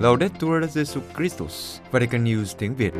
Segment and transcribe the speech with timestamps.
[0.00, 2.92] Laudetur Jesu Christus, Vatican News tiếng Việt.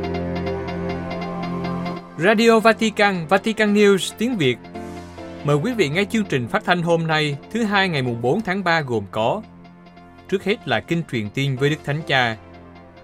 [2.17, 4.57] Radio Vatican, Vatican News tiếng Việt.
[5.43, 8.41] Mời quý vị nghe chương trình phát thanh hôm nay, thứ hai ngày mùng 4
[8.41, 9.41] tháng 3 gồm có
[10.29, 12.37] Trước hết là kinh truyền tin với Đức Thánh Cha,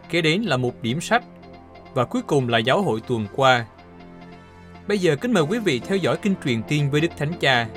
[0.10, 1.24] kế đến là một điểm sách
[1.94, 3.66] và cuối cùng là giáo hội tuần qua.
[4.88, 7.68] Bây giờ kính mời quý vị theo dõi kinh truyền tin với Đức Thánh Cha.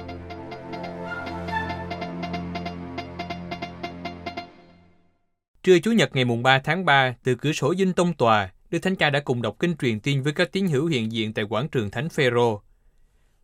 [5.63, 8.79] Trưa Chủ nhật ngày mùng 3 tháng 3, từ cửa sổ dinh tông tòa, Đức
[8.79, 11.45] Thánh Cha đã cùng đọc kinh truyền tin với các tín hữu hiện diện tại
[11.45, 12.63] quảng trường Thánh Phêrô.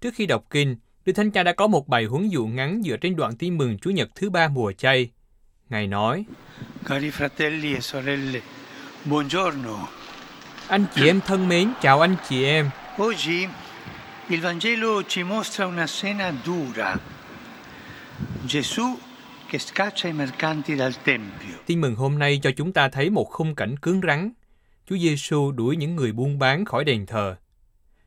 [0.01, 2.97] Trước khi đọc kinh, Đức Thánh Cha đã có một bài huấn dụ ngắn dựa
[2.97, 5.11] trên đoạn tin mừng Chủ nhật thứ ba mùa chay.
[5.69, 6.25] Ngài nói,
[6.84, 8.41] Cari fratelli e sorelle,
[9.05, 9.89] buongiorno.
[10.69, 12.70] Anh chị em thân mến, chào anh chị em.
[13.03, 13.48] Oggi
[14.28, 16.97] il Vangelo ci mostra una scena dura.
[18.48, 18.97] Gesù
[19.52, 21.56] che scaccia i mercanti dal Tempio.
[21.66, 24.33] Tin mừng hôm nay cho chúng ta thấy một khung cảnh cứng rắn.
[24.89, 27.36] Chúa Giêsu đuổi những người buôn bán khỏi đền thờ.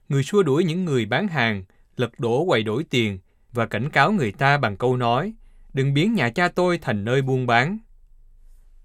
[0.10, 1.64] Người xua đuổi những người bán hàng,
[1.98, 3.20] lật đổ quầy đổi tiền
[3.54, 5.34] và cảnh cáo người ta bằng câu nói
[5.74, 7.78] đừng biến nhà cha tôi thành nơi buôn bán.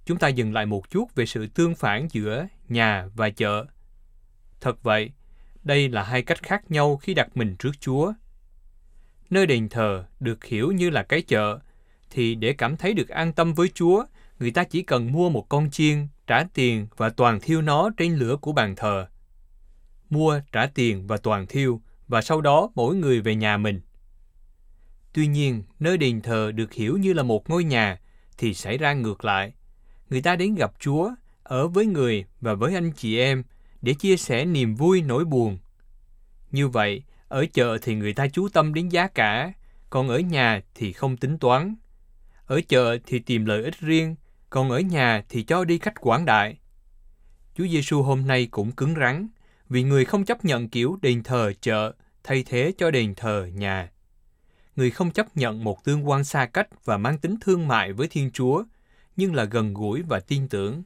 [0.06, 3.66] Chúng ta dừng lại một chút về sự tương phản giữa nhà và chợ.
[4.60, 5.10] Thật vậy,
[5.62, 8.12] đây là hai cách khác nhau khi đặt mình trước Chúa.
[9.30, 11.58] Nơi đền thờ được hiểu như là cái chợ,
[12.14, 14.04] thì để cảm thấy được an tâm với Chúa,
[14.38, 18.16] người ta chỉ cần mua một con chiên, trả tiền và toàn thiêu nó trên
[18.16, 19.06] lửa của bàn thờ.
[20.10, 23.80] Mua, trả tiền và toàn thiêu, và sau đó mỗi người về nhà mình.
[25.12, 28.00] Tuy nhiên, nơi đền thờ được hiểu như là một ngôi nhà,
[28.38, 29.52] thì xảy ra ngược lại.
[30.10, 31.10] Người ta đến gặp Chúa,
[31.42, 33.42] ở với người và với anh chị em,
[33.82, 35.58] để chia sẻ niềm vui nỗi buồn.
[36.50, 39.52] Như vậy, ở chợ thì người ta chú tâm đến giá cả,
[39.90, 41.74] còn ở nhà thì không tính toán.
[42.46, 44.16] Ở chợ thì tìm lợi ích riêng,
[44.50, 46.58] còn ở nhà thì cho đi cách quảng đại.
[47.54, 49.28] Chúa Giêsu hôm nay cũng cứng rắn,
[49.68, 51.92] vì người không chấp nhận kiểu đền thờ chợ
[52.24, 53.90] thay thế cho đền thờ nhà.
[54.76, 58.08] Người không chấp nhận một tương quan xa cách và mang tính thương mại với
[58.08, 58.64] Thiên Chúa,
[59.16, 60.82] nhưng là gần gũi và tin tưởng.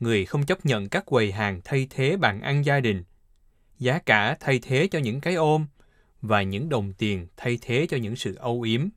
[0.00, 3.04] Người không chấp nhận các quầy hàng thay thế bàn ăn gia đình,
[3.78, 5.66] giá cả thay thế cho những cái ôm
[6.22, 8.88] và những đồng tiền thay thế cho những sự âu yếm.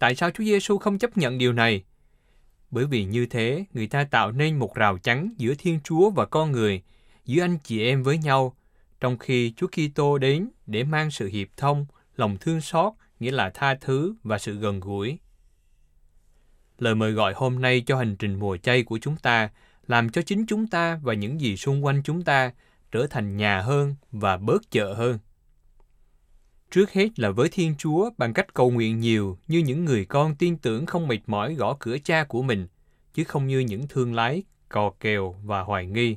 [0.00, 1.84] Tại sao Chúa Giêsu không chấp nhận điều này?
[2.70, 6.26] Bởi vì như thế, người ta tạo nên một rào chắn giữa Thiên Chúa và
[6.26, 6.82] con người,
[7.24, 8.56] giữa anh chị em với nhau,
[9.00, 13.50] trong khi Chúa Kitô đến để mang sự hiệp thông, lòng thương xót, nghĩa là
[13.50, 15.18] tha thứ và sự gần gũi.
[16.78, 19.50] Lời mời gọi hôm nay cho hành trình mùa chay của chúng ta
[19.86, 22.52] làm cho chính chúng ta và những gì xung quanh chúng ta
[22.92, 25.18] trở thành nhà hơn và bớt chợ hơn.
[26.70, 30.34] Trước hết là với Thiên Chúa bằng cách cầu nguyện nhiều như những người con
[30.34, 32.66] tin tưởng không mệt mỏi gõ cửa cha của mình,
[33.14, 36.16] chứ không như những thương lái, cò kèo và hoài nghi.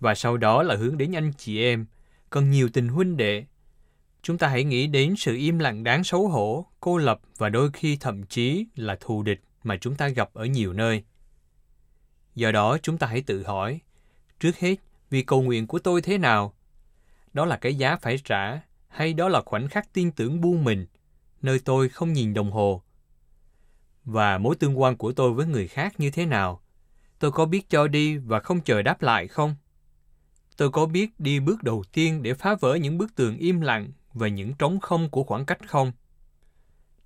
[0.00, 1.86] Và sau đó là hướng đến anh chị em,
[2.30, 3.44] cần nhiều tình huynh đệ.
[4.22, 7.70] Chúng ta hãy nghĩ đến sự im lặng đáng xấu hổ, cô lập và đôi
[7.72, 11.04] khi thậm chí là thù địch mà chúng ta gặp ở nhiều nơi.
[12.34, 13.80] Do đó chúng ta hãy tự hỏi,
[14.40, 14.76] trước hết,
[15.10, 16.54] vì cầu nguyện của tôi thế nào?
[17.32, 18.60] Đó là cái giá phải trả,
[18.94, 20.86] hay đó là khoảnh khắc tin tưởng buông mình,
[21.42, 22.82] nơi tôi không nhìn đồng hồ?
[24.04, 26.62] Và mối tương quan của tôi với người khác như thế nào?
[27.18, 29.54] Tôi có biết cho đi và không chờ đáp lại không?
[30.56, 33.92] Tôi có biết đi bước đầu tiên để phá vỡ những bức tường im lặng
[34.12, 35.92] và những trống không của khoảng cách không?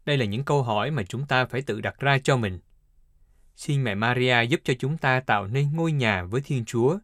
[0.04, 2.58] Đây là những câu hỏi mà chúng ta phải tự đặt ra cho mình.
[3.56, 6.98] Xin mẹ Maria giúp cho chúng ta tạo nên ngôi nhà với Thiên Chúa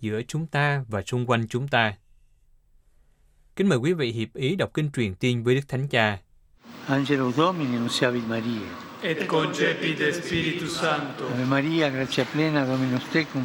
[0.00, 1.96] giữa chúng ta và xung quanh chúng ta.
[3.56, 6.18] Kính mời quý vị hiệp ý đọc kinh truyền tiên với Đức Thánh Cha.
[6.86, 8.66] Angelo Domini, nunciavit Maria.
[9.02, 11.24] et concepit Spiritus Sancto.
[11.26, 13.44] Ave Maria, grazia plena, Dominus tecum,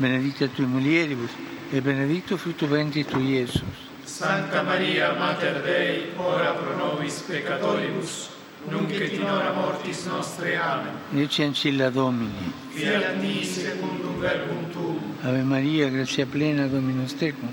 [0.00, 1.30] benedicta tui mulieribus,
[1.72, 3.62] e benedictus fructus ventris tui, Iesus.
[4.04, 8.28] Sancta Maria, Mater Dei, ora pro nobis peccatoribus,
[8.70, 10.56] nunc et in hora mortis nostre.
[10.56, 11.22] Amen.
[11.24, 12.52] Ecce ancilla Domini.
[12.70, 15.00] Fiat mi secundum verbum tuum.
[15.24, 17.48] Ave Maria, grazia plena, Dominus tecum,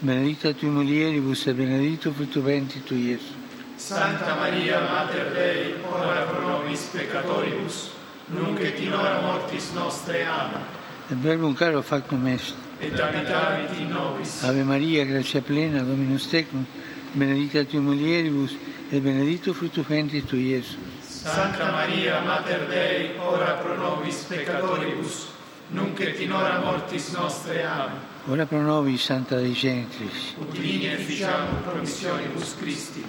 [0.00, 3.34] benedicta tui mulieribus, e benedictus fructus ventris tui, Iesus.
[3.76, 7.90] Sancta Maria, Mater Dei, ora pro nobis peccatoribus,
[8.26, 10.24] nunc et in hora mortis nostre.
[10.24, 10.62] Amen.
[11.10, 12.54] Et verbum caro factum est.
[12.80, 14.42] Et habitavit in nobis.
[14.44, 16.64] Ave Maria, grazia plena, Dominus tecum,
[17.12, 18.56] benedicta tui mulieribus,
[18.90, 20.78] e benedictus fructus ventris tui, Iesus.
[21.02, 25.26] Sancta Maria, Mater Dei, ora pro nobis peccatoribus,
[25.68, 27.64] nunc et in hora mortis nostre.
[27.64, 28.09] Amen.
[28.28, 30.34] Ora pro nobis, Santa Dei Gentris.
[30.38, 33.02] Ut vini efficiamur promissionibus Christi.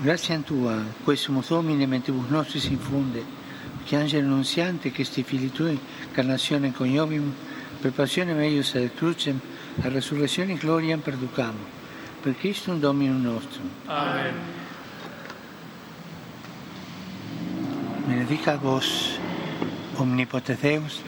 [0.00, 3.22] Grazie a Tua, questo mentibus nostri si infunde,
[3.84, 5.78] che angelo annunziante che sti figli Tui,
[6.12, 7.32] carnazione coniovim,
[7.78, 9.38] per passione meius ad crucem,
[9.82, 11.58] a resurrezione gloriam perducamo,
[12.22, 13.68] per Christum Dominum nostrum.
[13.84, 14.34] Amen.
[18.06, 19.18] Benedica vos,
[19.96, 21.02] omnipotens Deus,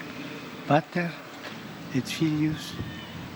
[0.67, 1.25] Pater,
[1.97, 2.75] et Filius,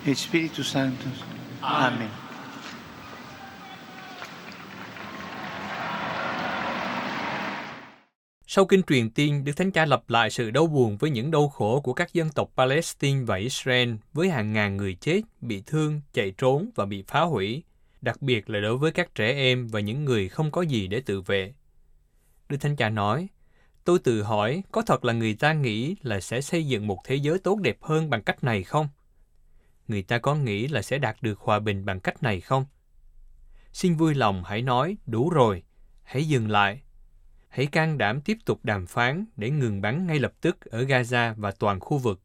[0.07, 1.23] et Spiritus Sanctus.
[1.61, 2.09] Amen.
[8.47, 11.49] Sau kinh truyền tiên, Đức Thánh Cha lặp lại sự đau buồn với những đau
[11.49, 16.01] khổ của các dân tộc Palestine và Israel với hàng ngàn người chết, bị thương,
[16.13, 17.63] chạy trốn và bị phá hủy,
[18.01, 21.01] đặc biệt là đối với các trẻ em và những người không có gì để
[21.01, 21.53] tự vệ.
[22.49, 23.29] Đức Thánh Cha nói,
[23.85, 27.15] tôi tự hỏi có thật là người ta nghĩ là sẽ xây dựng một thế
[27.15, 28.89] giới tốt đẹp hơn bằng cách này không?
[29.89, 32.65] Người ta có nghĩ là sẽ đạt được hòa bình bằng cách này không?
[33.73, 35.63] Xin vui lòng hãy nói, đủ rồi,
[36.03, 36.83] hãy dừng lại,
[37.49, 41.35] hãy can đảm tiếp tục đàm phán để ngừng bắn ngay lập tức ở Gaza
[41.37, 42.21] và toàn khu vực.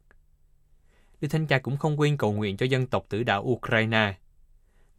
[1.20, 4.14] Đức Thánh Cha cũng không quên cầu nguyện cho dân tộc tử đạo Ukraine.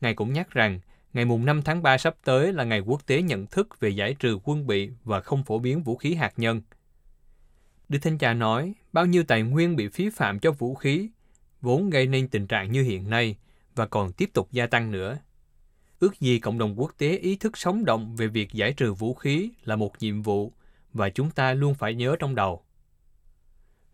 [0.01, 0.79] Ngài cũng nhắc rằng,
[1.17, 4.15] ngày mùng 5 tháng 3 sắp tới là ngày quốc tế nhận thức về giải
[4.19, 6.61] trừ quân bị và không phổ biến vũ khí hạt nhân.
[7.89, 11.09] Đức Thánh Cha nói, bao nhiêu tài nguyên bị phí phạm cho vũ khí,
[11.61, 13.35] vốn gây nên tình trạng như hiện nay
[13.75, 15.17] và còn tiếp tục gia tăng nữa.
[15.99, 19.13] Ước gì cộng đồng quốc tế ý thức sống động về việc giải trừ vũ
[19.13, 20.53] khí là một nhiệm vụ
[20.93, 22.63] và chúng ta luôn phải nhớ trong đầu.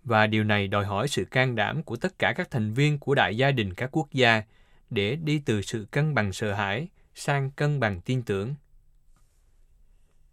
[0.03, 3.15] Và điều này đòi hỏi sự can đảm của tất cả các thành viên của
[3.15, 4.43] đại gia đình các quốc gia
[4.89, 8.55] để đi từ sự cân bằng sợ hãi sang cân bằng tin tưởng.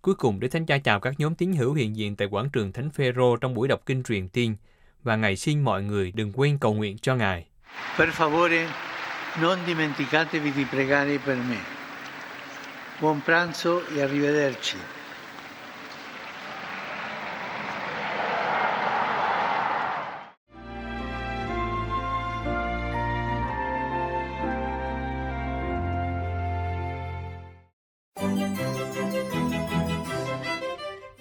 [0.03, 2.73] Cuối cùng, Đức Thánh Cha chào các nhóm tín hữu hiện diện tại quảng trường
[2.73, 4.57] Thánh Phêrô trong buổi đọc kinh truyền tiên
[5.03, 7.47] và Ngài xin mọi người đừng quên cầu nguyện cho Ngài.
[7.99, 8.69] Per favore,
[9.43, 11.59] non dimenticatevi di pregare per me.
[13.01, 15.00] Buon pranzo e arrivederci.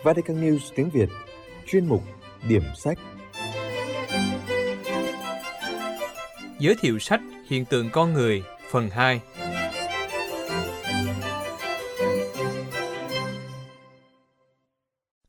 [0.03, 1.09] Vatican News tiếng Việt
[1.67, 2.03] Chuyên mục
[2.47, 2.97] Điểm sách
[6.59, 9.21] Giới thiệu sách Hiện tượng con người phần 2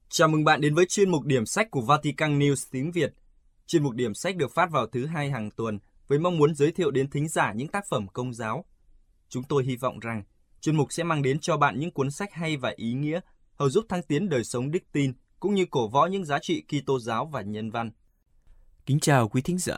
[0.09, 3.13] Chào mừng bạn đến với chuyên mục điểm sách của Vatican News tiếng Việt.
[3.67, 5.79] Chuyên mục điểm sách được phát vào thứ hai hàng tuần
[6.09, 8.65] với mong muốn giới thiệu đến thính giả những tác phẩm công giáo.
[9.29, 10.23] Chúng tôi hy vọng rằng
[10.61, 13.21] chuyên mục sẽ mang đến cho bạn những cuốn sách hay và ý nghĩa,
[13.61, 16.63] hầu giúp thăng tiến đời sống đức tin cũng như cổ võ những giá trị
[16.69, 17.91] Kitô giáo và nhân văn.
[18.87, 19.77] Kính chào quý thính giả.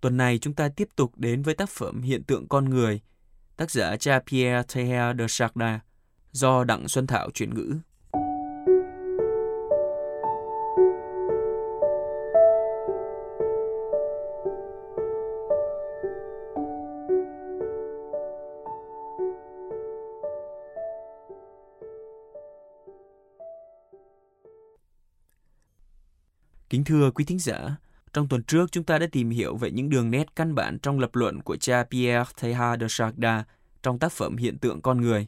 [0.00, 3.00] Tuần này chúng ta tiếp tục đến với tác phẩm Hiện tượng con người,
[3.56, 5.78] tác giả cha Pierre Teilhard de Chardin,
[6.32, 7.74] do Đặng Xuân Thảo chuyển ngữ.
[26.74, 27.76] Kính thưa quý thính giả,
[28.12, 30.98] trong tuần trước chúng ta đã tìm hiểu về những đường nét căn bản trong
[30.98, 33.44] lập luận của cha Pierre Teilhard de Chardin
[33.82, 35.26] trong tác phẩm Hiện tượng con người.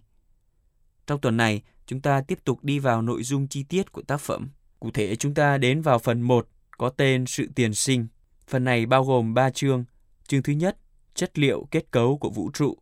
[1.07, 4.21] Trong tuần này, chúng ta tiếp tục đi vào nội dung chi tiết của tác
[4.21, 4.49] phẩm.
[4.81, 8.07] Cụ thể chúng ta đến vào phần 1 có tên Sự tiền sinh.
[8.49, 9.85] Phần này bao gồm 3 chương.
[10.29, 10.77] Chương thứ nhất,
[11.15, 12.77] chất liệu kết cấu của vũ trụ.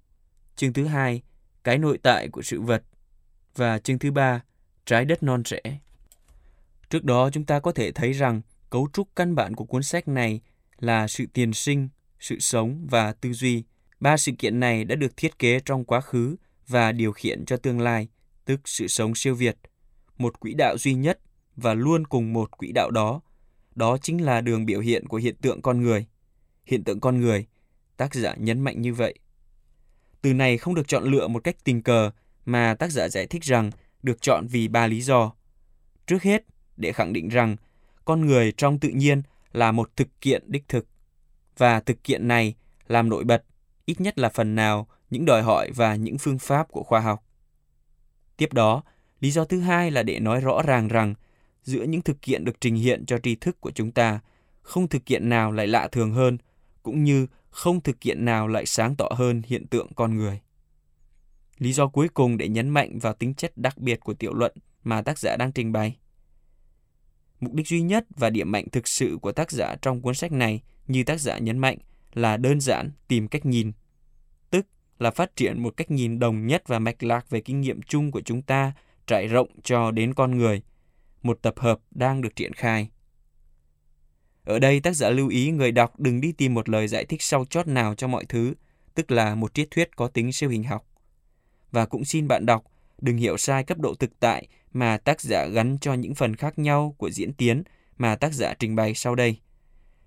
[0.57, 1.23] Chương thứ hai,
[1.65, 2.83] cái nội tại của sự vật.
[3.57, 4.43] Và chương thứ ba,
[4.87, 5.61] trái đất non trẻ.
[6.91, 8.41] Trước đó chúng ta có thể thấy rằng
[8.75, 10.41] cấu trúc căn bản của cuốn sách này
[10.79, 11.89] là sự tiền sinh,
[12.21, 13.65] sự sống và tư duy.
[14.01, 16.37] Ba sự kiện này đã được thiết kế trong quá khứ
[16.69, 18.09] và điều khiển cho tương lai,
[18.45, 19.57] tức sự sống siêu việt,
[20.19, 21.21] một quỹ đạo duy nhất
[21.57, 23.21] và luôn cùng một quỹ đạo đó.
[23.75, 26.07] Đó chính là đường biểu hiện của hiện tượng con người.
[26.65, 27.47] Hiện tượng con người,
[27.97, 29.15] tác giả nhấn mạnh như vậy.
[30.23, 32.11] Từ này không được chọn lựa một cách tình cờ
[32.45, 33.71] mà tác giả giải thích rằng
[34.03, 35.33] được chọn vì ba lý do.
[36.07, 36.45] Trước hết,
[36.77, 37.57] để khẳng định rằng
[38.05, 40.87] con người trong tự nhiên là một thực kiện đích thực
[41.59, 42.55] và thực kiện này
[42.87, 43.45] làm nổi bật
[43.85, 47.25] ít nhất là phần nào những đòi hỏi và những phương pháp của khoa học.
[48.37, 48.83] Tiếp đó,
[49.21, 51.15] lý do thứ hai là để nói rõ ràng rằng
[51.63, 54.21] giữa những thực kiện được trình hiện cho tri thức của chúng ta,
[54.63, 56.39] không thực kiện nào lại lạ thường hơn,
[56.83, 60.41] cũng như không thực kiện nào lại sáng tỏ hơn hiện tượng con người.
[61.59, 64.53] Lý do cuối cùng để nhấn mạnh vào tính chất đặc biệt của tiểu luận
[64.85, 65.97] mà tác giả đang trình bày.
[67.45, 70.33] Mục đích duy nhất và điểm mạnh thực sự của tác giả trong cuốn sách
[70.33, 71.79] này, như tác giả nhấn mạnh,
[72.15, 73.73] là đơn giản tìm cách nhìn.
[74.51, 74.67] Tức
[74.99, 78.11] là phát triển một cách nhìn đồng nhất và mạch lạc về kinh nghiệm chung
[78.11, 78.73] của chúng ta
[79.07, 80.63] trải rộng cho đến con người.
[81.23, 82.89] Một tập hợp đang được triển khai.
[84.45, 87.23] Ở đây tác giả lưu ý người đọc đừng đi tìm một lời giải thích
[87.23, 88.55] sau chót nào cho mọi thứ,
[88.95, 90.87] tức là một triết thuyết có tính siêu hình học.
[91.71, 92.65] Và cũng xin bạn đọc
[93.01, 96.59] đừng hiểu sai cấp độ thực tại mà tác giả gắn cho những phần khác
[96.59, 97.63] nhau của diễn tiến
[97.99, 99.37] mà tác giả trình bày sau đây.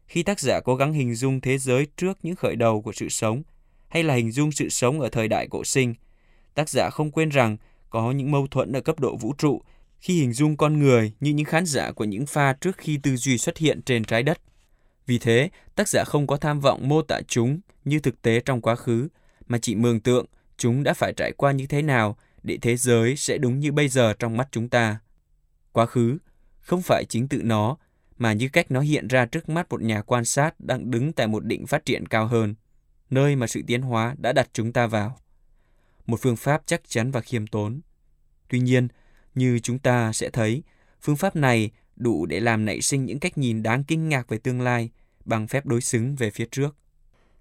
[0.07, 3.09] Khi tác giả cố gắng hình dung thế giới trước những khởi đầu của sự
[3.09, 3.43] sống,
[3.89, 5.95] hay là hình dung sự sống ở thời đại cổ sinh,
[6.53, 7.57] tác giả không quên rằng
[7.89, 9.61] có những mâu thuẫn ở cấp độ vũ trụ
[9.99, 13.15] khi hình dung con người như những khán giả của những pha trước khi tư
[13.15, 14.41] duy xuất hiện trên trái đất.
[15.05, 18.61] Vì thế, tác giả không có tham vọng mô tả chúng như thực tế trong
[18.61, 19.07] quá khứ,
[19.47, 20.25] mà chỉ mường tượng
[20.57, 23.87] chúng đã phải trải qua như thế nào để thế giới sẽ đúng như bây
[23.87, 24.99] giờ trong mắt chúng ta.
[25.71, 26.17] Quá khứ
[26.59, 27.77] không phải chính tự nó,
[28.17, 31.27] mà như cách nó hiện ra trước mắt một nhà quan sát đang đứng tại
[31.27, 32.55] một đỉnh phát triển cao hơn,
[33.09, 35.17] nơi mà sự tiến hóa đã đặt chúng ta vào.
[36.05, 37.81] Một phương pháp chắc chắn và khiêm tốn.
[38.49, 38.87] Tuy nhiên,
[39.35, 40.63] như chúng ta sẽ thấy,
[41.01, 44.37] phương pháp này đủ để làm nảy sinh những cách nhìn đáng kinh ngạc về
[44.37, 44.89] tương lai
[45.25, 46.75] bằng phép đối xứng về phía trước.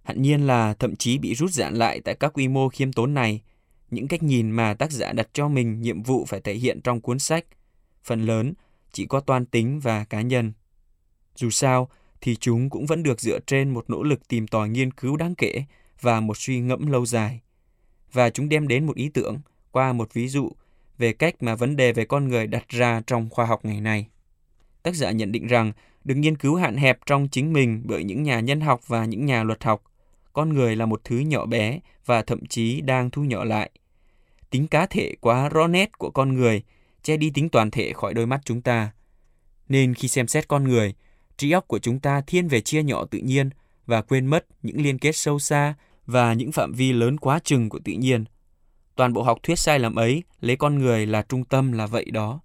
[0.02, 3.14] Hẳn nhiên là thậm chí bị rút giãn lại tại các quy mô khiêm tốn
[3.14, 3.42] này,
[3.90, 7.00] những cách nhìn mà tác giả đặt cho mình nhiệm vụ phải thể hiện trong
[7.00, 7.44] cuốn sách,
[8.04, 8.52] phần lớn
[8.92, 10.52] chỉ có toan tính và cá nhân.
[11.36, 11.88] Dù sao,
[12.20, 15.34] thì chúng cũng vẫn được dựa trên một nỗ lực tìm tòi nghiên cứu đáng
[15.34, 15.64] kể
[16.00, 17.40] và một suy ngẫm lâu dài.
[18.12, 19.38] Và chúng đem đến một ý tưởng
[19.70, 20.52] qua một ví dụ
[20.98, 24.08] về cách mà vấn đề về con người đặt ra trong khoa học ngày nay.
[24.82, 25.72] Tác giả nhận định rằng
[26.04, 29.26] được nghiên cứu hạn hẹp trong chính mình bởi những nhà nhân học và những
[29.26, 29.82] nhà luật học.
[30.36, 33.70] Con người là một thứ nhỏ bé và thậm chí đang thu nhỏ lại.
[34.50, 36.62] Tính cá thể quá rõ nét của con người
[37.02, 38.90] che đi tính toàn thể khỏi đôi mắt chúng ta.
[39.68, 40.94] Nên khi xem xét con người,
[41.36, 43.50] trí óc của chúng ta thiên về chia nhỏ tự nhiên
[43.86, 45.74] và quên mất những liên kết sâu xa
[46.06, 48.24] và những phạm vi lớn quá chừng của tự nhiên.
[48.96, 52.04] Toàn bộ học thuyết sai lầm ấy lấy con người là trung tâm là vậy
[52.04, 52.40] đó.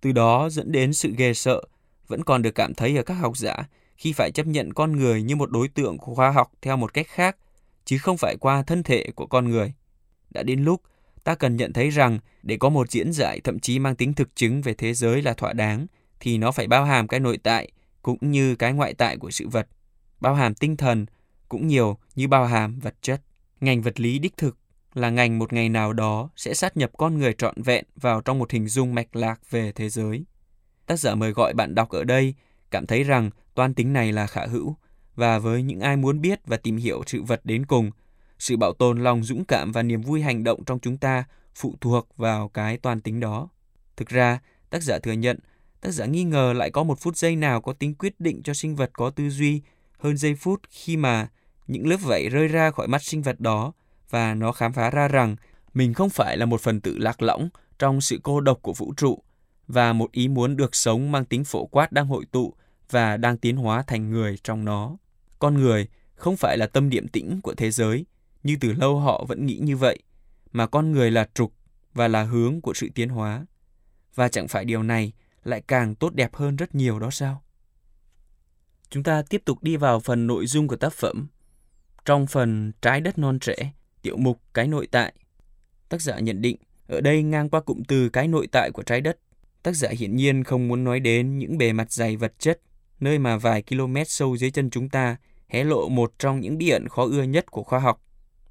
[0.00, 1.62] Từ đó dẫn đến sự ghê sợ
[2.06, 3.56] vẫn còn được cảm thấy ở các học giả
[3.96, 6.94] khi phải chấp nhận con người như một đối tượng của khoa học theo một
[6.94, 7.36] cách khác,
[7.84, 9.72] chứ không phải qua thân thể của con người.
[10.30, 10.82] Đã đến lúc
[11.24, 14.36] ta cần nhận thấy rằng để có một diễn giải thậm chí mang tính thực
[14.36, 15.86] chứng về thế giới là thỏa đáng,
[16.20, 17.72] thì nó phải bao hàm cái nội tại
[18.02, 19.68] cũng như cái ngoại tại của sự vật,
[20.20, 21.06] bao hàm tinh thần
[21.48, 23.22] cũng nhiều như bao hàm vật chất.
[23.60, 24.58] Ngành vật lý đích thực
[24.94, 28.38] là ngành một ngày nào đó sẽ sát nhập con người trọn vẹn vào trong
[28.38, 30.24] một hình dung mạch lạc về thế giới.
[30.86, 32.34] Tác giả mời gọi bạn đọc ở đây
[32.76, 34.76] cảm thấy rằng toan tính này là khả hữu
[35.14, 37.90] và với những ai muốn biết và tìm hiểu sự vật đến cùng,
[38.38, 41.74] sự bảo tồn lòng dũng cảm và niềm vui hành động trong chúng ta phụ
[41.80, 43.48] thuộc vào cái toan tính đó.
[43.96, 44.38] Thực ra,
[44.70, 45.38] tác giả thừa nhận,
[45.80, 48.54] tác giả nghi ngờ lại có một phút giây nào có tính quyết định cho
[48.54, 49.62] sinh vật có tư duy
[49.98, 51.28] hơn giây phút khi mà
[51.66, 53.72] những lớp vảy rơi ra khỏi mắt sinh vật đó
[54.10, 55.36] và nó khám phá ra rằng
[55.74, 58.94] mình không phải là một phần tử lạc lõng trong sự cô độc của vũ
[58.96, 59.22] trụ
[59.68, 62.54] và một ý muốn được sống mang tính phổ quát đang hội tụ
[62.90, 64.96] và đang tiến hóa thành người trong nó.
[65.38, 68.06] Con người không phải là tâm điểm tĩnh của thế giới,
[68.42, 69.98] như từ lâu họ vẫn nghĩ như vậy,
[70.52, 71.52] mà con người là trục
[71.94, 73.46] và là hướng của sự tiến hóa.
[74.14, 75.12] Và chẳng phải điều này
[75.44, 77.42] lại càng tốt đẹp hơn rất nhiều đó sao?
[78.90, 81.28] Chúng ta tiếp tục đi vào phần nội dung của tác phẩm.
[82.04, 85.12] Trong phần Trái đất non trẻ, tiểu mục Cái nội tại,
[85.88, 89.00] tác giả nhận định ở đây ngang qua cụm từ cái nội tại của trái
[89.00, 89.18] đất
[89.66, 92.60] Tác giả hiển nhiên không muốn nói đến những bề mặt dày vật chất,
[93.00, 95.16] nơi mà vài km sâu dưới chân chúng ta
[95.48, 98.02] hé lộ một trong những bí ẩn khó ưa nhất của khoa học.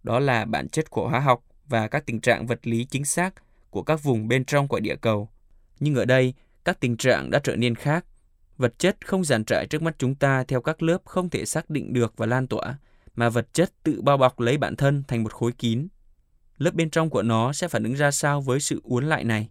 [0.03, 3.33] Đó là bản chất của hóa học và các tình trạng vật lý chính xác
[3.69, 5.29] của các vùng bên trong quả địa cầu.
[5.79, 6.33] Nhưng ở đây,
[6.65, 8.05] các tình trạng đã trở nên khác.
[8.57, 11.69] Vật chất không giàn trải trước mắt chúng ta theo các lớp không thể xác
[11.69, 12.77] định được và lan tỏa,
[13.15, 15.87] mà vật chất tự bao bọc lấy bản thân thành một khối kín.
[16.57, 19.49] Lớp bên trong của nó sẽ phản ứng ra sao với sự uốn lại này?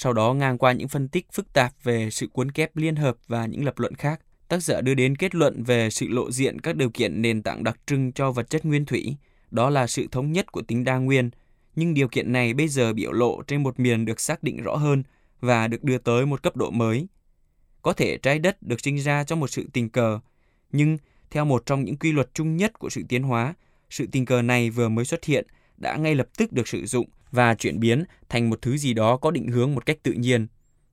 [0.00, 3.16] Sau đó ngang qua những phân tích phức tạp về sự cuốn kép liên hợp
[3.28, 6.60] và những lập luận khác, tác giả đưa đến kết luận về sự lộ diện
[6.60, 9.16] các điều kiện nền tảng đặc trưng cho vật chất nguyên thủy,
[9.50, 11.30] đó là sự thống nhất của tính đa nguyên,
[11.76, 14.76] nhưng điều kiện này bây giờ biểu lộ trên một miền được xác định rõ
[14.76, 15.02] hơn
[15.40, 17.08] và được đưa tới một cấp độ mới.
[17.82, 20.20] Có thể trái đất được sinh ra trong một sự tình cờ,
[20.72, 20.98] nhưng
[21.30, 23.54] theo một trong những quy luật chung nhất của sự tiến hóa,
[23.90, 27.06] sự tình cờ này vừa mới xuất hiện đã ngay lập tức được sử dụng
[27.30, 30.46] và chuyển biến thành một thứ gì đó có định hướng một cách tự nhiên.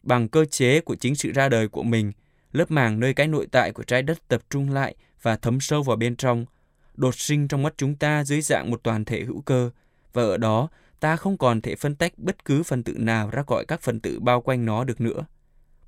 [0.04, 2.12] Bằng cơ chế của chính sự ra đời của mình,
[2.52, 5.84] lớp màng nơi cái nội tại của trái đất tập trung lại và thấm sâu
[5.84, 6.46] vào bên trong,
[6.96, 9.70] đột sinh trong mắt chúng ta dưới dạng một toàn thể hữu cơ,
[10.14, 13.44] và ở đó ta không còn thể phân tách bất cứ phần tử nào ra
[13.44, 15.26] khỏi các phần tử bao quanh nó được nữa.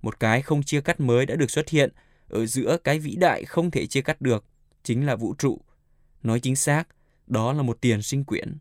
[0.01, 1.91] Một cái không chia cắt mới đã được xuất hiện
[2.29, 4.45] ở giữa cái vĩ đại không thể chia cắt được,
[4.83, 5.61] chính là vũ trụ.
[6.23, 6.83] Nói chính xác,
[7.27, 8.57] đó là một tiền sinh quyển.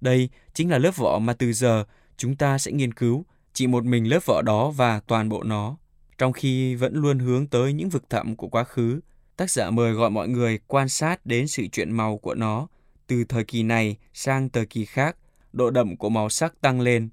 [0.00, 1.84] Đây chính là lớp vỏ mà từ giờ
[2.20, 5.76] Chúng ta sẽ nghiên cứu chỉ một mình lớp vỏ đó và toàn bộ nó,
[6.18, 9.00] trong khi vẫn luôn hướng tới những vực thẳm của quá khứ.
[9.36, 12.66] Tác giả mời gọi mọi người quan sát đến sự chuyển màu của nó
[13.06, 15.16] từ thời kỳ này sang thời kỳ khác,
[15.52, 17.08] độ đậm của màu sắc tăng lên.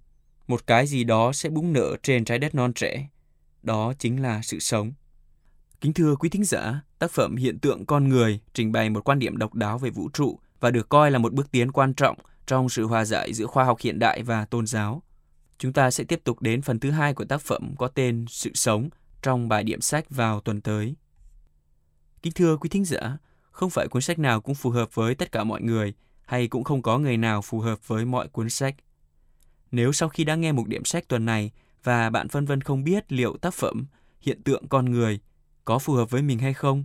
[0.47, 3.09] Một cái gì đó sẽ búng nở trên trái đất non trẻ.
[3.63, 4.91] Đó chính là sự sống.
[5.81, 9.19] Kính thưa quý thính giả, tác phẩm Hiện tượng con người trình bày một quan
[9.19, 12.17] điểm độc đáo về vũ trụ và được coi là một bước tiến quan trọng
[12.47, 15.03] trong sự hòa giải giữa khoa học hiện đại và tôn giáo.
[15.57, 18.51] Chúng ta sẽ tiếp tục đến phần thứ hai của tác phẩm có tên Sự
[18.53, 18.89] sống
[19.21, 20.95] trong bài điểm sách vào tuần tới.
[22.21, 23.17] Kính thưa quý thính giả,
[23.51, 25.93] không phải cuốn sách nào cũng phù hợp với tất cả mọi người,
[26.25, 28.75] hay cũng không có người nào phù hợp với mọi cuốn sách.
[29.71, 31.51] Nếu sau khi đã nghe một điểm sách tuần này
[31.83, 33.85] và bạn phân vân không biết liệu tác phẩm
[34.21, 35.19] Hiện tượng con người
[35.65, 36.83] có phù hợp với mình hay không,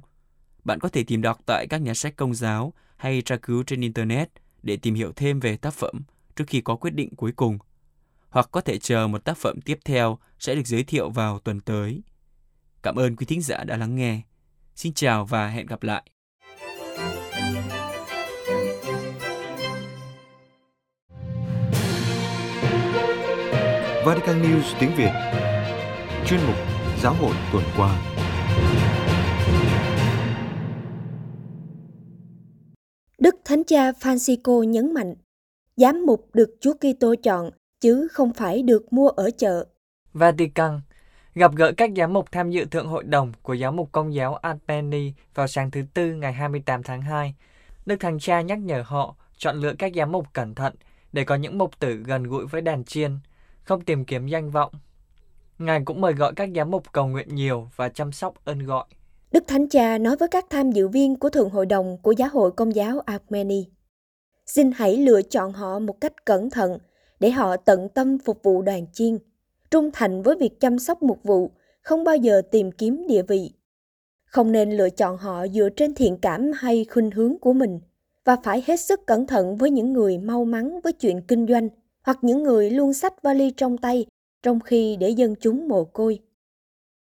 [0.64, 3.80] bạn có thể tìm đọc tại các nhà sách công giáo hay tra cứu trên
[3.80, 4.28] Internet
[4.62, 6.02] để tìm hiểu thêm về tác phẩm
[6.36, 7.58] trước khi có quyết định cuối cùng.
[8.28, 11.60] Hoặc có thể chờ một tác phẩm tiếp theo sẽ được giới thiệu vào tuần
[11.60, 12.02] tới.
[12.82, 14.20] Cảm ơn quý thính giả đã lắng nghe.
[14.74, 16.02] Xin chào và hẹn gặp lại.
[24.06, 25.12] Vatican News tiếng Việt,
[26.26, 26.56] Chuyên mục
[27.02, 28.11] Giáo hội tuần qua
[33.22, 35.14] Đức Thánh Cha Francisco nhấn mạnh,
[35.76, 37.50] giám mục được Chúa Kitô chọn
[37.80, 39.66] chứ không phải được mua ở chợ.
[40.12, 40.80] Vatican
[41.34, 44.34] gặp gỡ các giám mục tham dự thượng hội đồng của giáo mục công giáo
[44.34, 47.34] Albany vào sáng thứ Tư ngày 28 tháng 2.
[47.86, 50.74] Đức Thánh Cha nhắc nhở họ chọn lựa các giám mục cẩn thận
[51.12, 53.18] để có những mục tử gần gũi với đàn chiên,
[53.64, 54.72] không tìm kiếm danh vọng.
[55.58, 58.84] Ngài cũng mời gọi các giám mục cầu nguyện nhiều và chăm sóc ơn gọi.
[59.32, 62.28] Đức Thánh Cha nói với các tham dự viên của Thượng Hội đồng của Giáo
[62.32, 63.66] hội Công giáo Armeni.
[64.46, 66.78] Xin hãy lựa chọn họ một cách cẩn thận
[67.20, 69.18] để họ tận tâm phục vụ đoàn chiên,
[69.70, 71.50] trung thành với việc chăm sóc mục vụ,
[71.82, 73.52] không bao giờ tìm kiếm địa vị.
[74.24, 77.80] Không nên lựa chọn họ dựa trên thiện cảm hay khuynh hướng của mình
[78.24, 81.68] và phải hết sức cẩn thận với những người mau mắn với chuyện kinh doanh
[82.02, 84.06] hoặc những người luôn sách vali trong tay
[84.42, 86.18] trong khi để dân chúng mồ côi.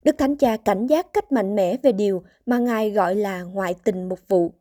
[0.04, 3.74] Đức Thánh Cha cảnh giác cách mạnh mẽ về điều mà Ngài gọi là ngoại
[3.84, 4.52] tình mục vụ.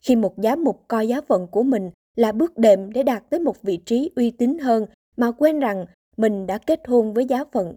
[0.00, 3.40] Khi một giám mục coi giáo phận của mình là bước đệm để đạt tới
[3.40, 7.44] một vị trí uy tín hơn mà quên rằng mình đã kết hôn với giáo
[7.52, 7.76] phận.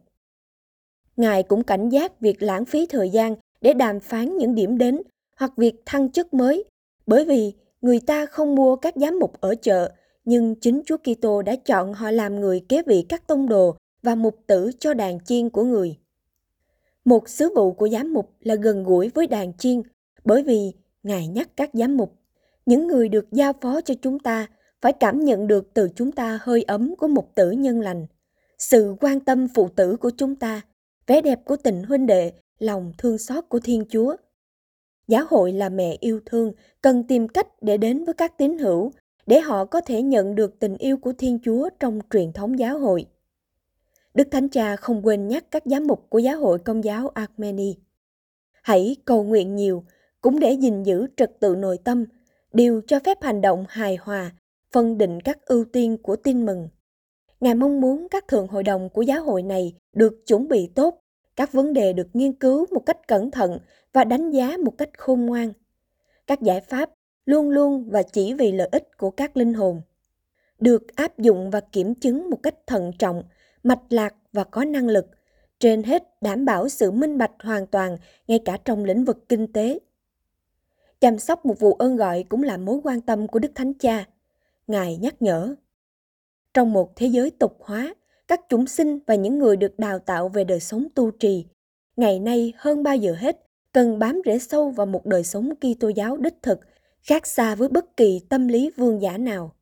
[1.17, 5.01] Ngài cũng cảnh giác việc lãng phí thời gian để đàm phán những điểm đến
[5.37, 6.63] hoặc việc thăng chức mới,
[7.07, 9.91] bởi vì người ta không mua các giám mục ở chợ,
[10.25, 14.15] nhưng chính Chúa Kitô đã chọn họ làm người kế vị các tông đồ và
[14.15, 15.97] mục tử cho đàn chiên của người.
[17.09, 19.81] Một sứ vụ của giám mục là gần gũi với đàn chiên,
[20.25, 22.13] bởi vì Ngài nhắc các giám mục,
[22.65, 24.47] những người được giao phó cho chúng ta
[24.81, 28.05] phải cảm nhận được từ chúng ta hơi ấm của một tử nhân lành,
[28.57, 30.61] sự quan tâm phụ tử của chúng ta,
[31.07, 34.15] vẻ đẹp của tình huynh đệ, lòng thương xót của Thiên Chúa.
[35.07, 38.91] Giáo hội là mẹ yêu thương, cần tìm cách để đến với các tín hữu,
[39.27, 42.79] để họ có thể nhận được tình yêu của Thiên Chúa trong truyền thống giáo
[42.79, 43.05] hội.
[44.13, 47.75] Đức Thánh Cha không quên nhắc các giám mục của giáo hội công giáo Armeni.
[48.61, 49.83] Hãy cầu nguyện nhiều,
[50.21, 52.05] cũng để gìn giữ trật tự nội tâm,
[52.53, 54.31] điều cho phép hành động hài hòa,
[54.71, 56.69] phân định các ưu tiên của tin mừng.
[57.39, 60.99] Ngài mong muốn các thượng hội đồng của giáo hội này được chuẩn bị tốt,
[61.35, 63.59] các vấn đề được nghiên cứu một cách cẩn thận
[63.93, 65.53] và đánh giá một cách khôn ngoan.
[66.27, 66.89] Các giải pháp
[67.25, 69.81] luôn luôn và chỉ vì lợi ích của các linh hồn.
[70.59, 73.23] Được áp dụng và kiểm chứng một cách thận trọng–
[73.63, 75.05] mạch lạc và có năng lực,
[75.59, 79.53] trên hết đảm bảo sự minh bạch hoàn toàn ngay cả trong lĩnh vực kinh
[79.53, 79.79] tế.
[80.99, 84.05] Chăm sóc một vụ ơn gọi cũng là mối quan tâm của Đức Thánh Cha.
[84.67, 85.55] Ngài nhắc nhở.
[86.53, 87.95] Trong một thế giới tục hóa,
[88.27, 91.45] các chúng sinh và những người được đào tạo về đời sống tu trì,
[91.95, 95.89] ngày nay hơn bao giờ hết cần bám rễ sâu vào một đời sống Kitô
[95.89, 96.59] giáo đích thực,
[97.01, 99.55] khác xa với bất kỳ tâm lý vương giả nào.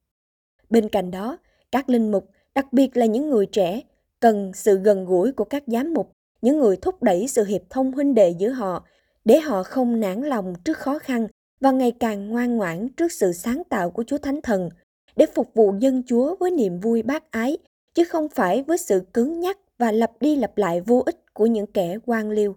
[0.69, 1.37] Bên cạnh đó,
[1.71, 3.81] các linh mục đặc biệt là những người trẻ,
[4.19, 7.91] cần sự gần gũi của các giám mục, những người thúc đẩy sự hiệp thông
[7.91, 8.85] huynh đệ giữa họ,
[9.25, 11.27] để họ không nản lòng trước khó khăn
[11.59, 14.69] và ngày càng ngoan ngoãn trước sự sáng tạo của Chúa Thánh Thần,
[15.15, 17.57] để phục vụ dân Chúa với niềm vui bác ái,
[17.95, 21.45] chứ không phải với sự cứng nhắc và lặp đi lặp lại vô ích của
[21.45, 22.55] những kẻ quan liêu.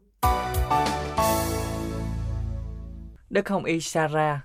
[3.30, 4.38] Đức Hồng Y Sarah,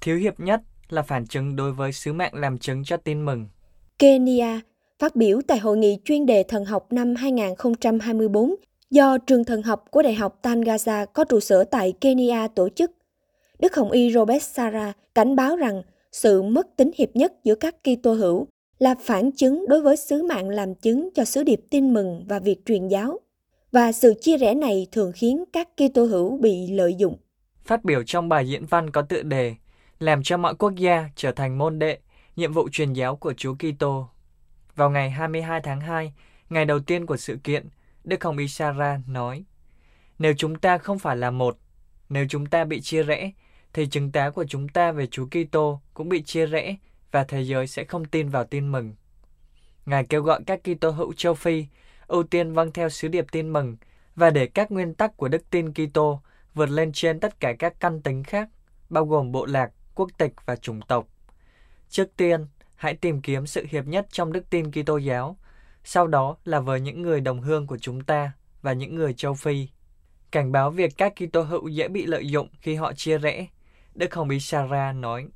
[0.00, 3.48] thiếu hiệp nhất là phản chứng đối với sứ mạng làm chứng cho tin mừng.
[3.98, 4.60] Kenya
[5.00, 8.54] Phát biểu tại hội nghị chuyên đề thần học năm 2024
[8.90, 12.90] do trường thần học của Đại học Tangaza có trụ sở tại Kenya tổ chức,
[13.58, 15.82] Đức Hồng Y Robert Sara cảnh báo rằng
[16.12, 18.46] sự mất tính hiệp nhất giữa các Kitô hữu
[18.78, 22.38] là phản chứng đối với sứ mạng làm chứng cho sứ điệp tin mừng và
[22.38, 23.18] việc truyền giáo.
[23.72, 27.16] Và sự chia rẽ này thường khiến các Kitô hữu bị lợi dụng.
[27.64, 29.54] Phát biểu trong bài diễn văn có tựa đề
[29.98, 31.98] Làm cho mọi quốc gia trở thành môn đệ,
[32.36, 34.06] nhiệm vụ truyền giáo của Chúa Kitô.
[34.80, 36.12] Vào ngày 22 tháng 2,
[36.50, 37.68] ngày đầu tiên của sự kiện,
[38.04, 39.44] Đức Hồng Isara nói
[40.18, 41.58] Nếu chúng ta không phải là một,
[42.08, 43.30] nếu chúng ta bị chia rẽ,
[43.72, 46.76] thì chứng tá của chúng ta về Chúa Kitô cũng bị chia rẽ
[47.10, 48.94] và thế giới sẽ không tin vào tin mừng.
[49.86, 51.66] Ngài kêu gọi các Kitô hữu châu Phi
[52.06, 53.76] ưu tiên vâng theo sứ điệp tin mừng
[54.16, 56.20] và để các nguyên tắc của đức tin Kitô
[56.54, 58.48] vượt lên trên tất cả các căn tính khác,
[58.90, 61.06] bao gồm bộ lạc, quốc tịch và chủng tộc.
[61.88, 62.46] Trước tiên,
[62.80, 65.36] hãy tìm kiếm sự hiệp nhất trong đức tin Kitô giáo,
[65.84, 69.34] sau đó là với những người đồng hương của chúng ta và những người châu
[69.34, 69.68] Phi.
[70.30, 73.46] Cảnh báo việc các Kitô hữu dễ bị lợi dụng khi họ chia rẽ,
[73.94, 75.28] Đức Hồng Bí Sarah nói: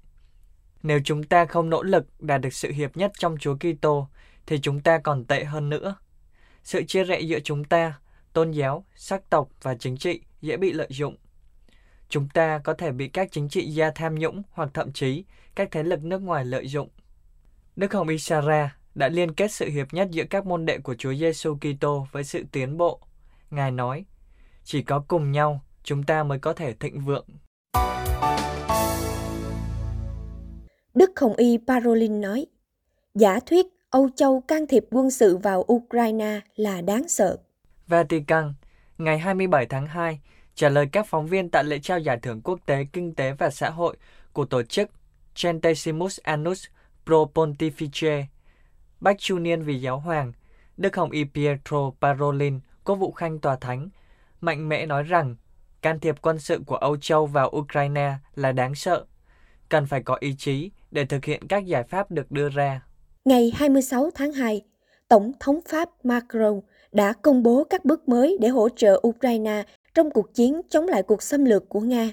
[0.82, 4.08] Nếu chúng ta không nỗ lực đạt được sự hiệp nhất trong Chúa Kitô,
[4.46, 5.96] thì chúng ta còn tệ hơn nữa.
[6.62, 7.98] Sự chia rẽ giữa chúng ta,
[8.32, 11.16] tôn giáo, sắc tộc và chính trị dễ bị lợi dụng.
[12.08, 15.68] Chúng ta có thể bị các chính trị gia tham nhũng hoặc thậm chí các
[15.70, 16.88] thế lực nước ngoài lợi dụng.
[17.76, 21.14] Đức Hồng Isara đã liên kết sự hiệp nhất giữa các môn đệ của Chúa
[21.14, 23.00] Giêsu Kitô với sự tiến bộ.
[23.50, 24.04] Ngài nói,
[24.64, 27.26] chỉ có cùng nhau chúng ta mới có thể thịnh vượng.
[30.94, 32.46] Đức Hồng Y Parolin nói,
[33.14, 37.36] giả thuyết Âu Châu can thiệp quân sự vào Ukraine là đáng sợ.
[37.86, 38.54] Vatican,
[38.98, 40.20] ngày 27 tháng 2,
[40.54, 43.50] trả lời các phóng viên tại lễ trao giải thưởng quốc tế kinh tế và
[43.50, 43.96] xã hội
[44.32, 44.90] của tổ chức
[45.42, 46.66] Centesimus Annus
[47.06, 48.24] Pro Pontifice,
[49.00, 50.32] Bách Chu Niên vì Giáo Hoàng,
[50.76, 53.88] Đức Hồng Y Pietro Parolin, có vụ khanh tòa thánh,
[54.40, 55.36] mạnh mẽ nói rằng
[55.82, 59.04] can thiệp quân sự của Âu Châu vào Ukraine là đáng sợ,
[59.68, 62.82] cần phải có ý chí để thực hiện các giải pháp được đưa ra.
[63.24, 64.62] Ngày 26 tháng 2,
[65.08, 66.60] Tổng thống Pháp Macron
[66.92, 69.62] đã công bố các bước mới để hỗ trợ Ukraine
[69.94, 72.10] trong cuộc chiến chống lại cuộc xâm lược của Nga.